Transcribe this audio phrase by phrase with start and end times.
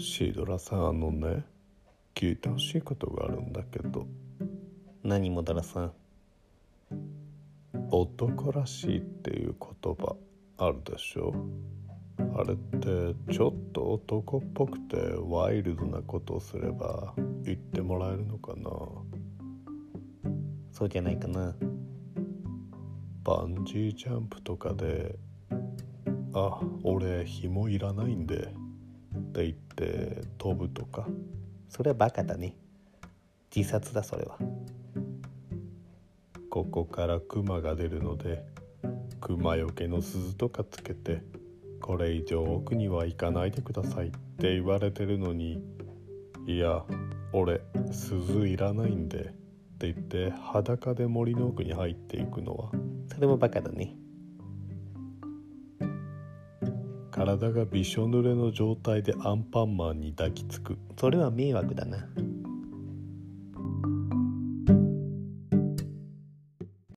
[0.00, 1.44] シドラさんあのね
[2.14, 4.06] 聞いてほしいことがあるんだけど。
[5.02, 5.92] 何もだらさん。
[7.90, 10.14] 男らしいっていう言葉
[10.58, 11.34] あるでしょ？
[12.36, 18.70] あれってちょっと男っぽくてワイルドなことをすれば言ってもらえるのかな？
[20.70, 21.56] そうじゃないかな。
[23.24, 25.18] バンジージャンプとかで
[26.34, 28.54] 「あ俺紐いらないんで」
[29.18, 31.06] って言って飛ぶとか。
[31.68, 32.54] それはバカだね。
[33.54, 34.38] 自殺だそれは。
[36.50, 38.42] ここからクマが出るので
[39.20, 41.22] クマよけの鈴とかつけて
[41.80, 44.08] これ以上奥には行かないでください。
[44.08, 45.62] って言われてるのに
[46.46, 46.84] いや
[47.32, 47.60] 俺
[47.92, 49.34] 鈴いらないんで。
[49.78, 52.72] って言って裸で森の奥に入っていくのは。
[53.06, 53.94] それもバカだね。
[57.18, 60.78] 体がびしょ濡れの状態でアンパンマンに抱きつく。
[60.96, 61.98] それは迷惑だな。